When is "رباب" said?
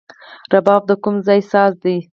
0.53-0.81